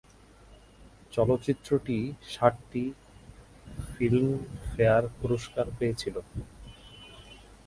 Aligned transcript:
চলচ্চিত্রটি 1.13 1.97
সাতটি 2.33 2.83
ফিল্মফেয়ার 3.91 5.03
পুরস্কার 5.19 5.65
পেয়েছিল। 5.77 6.15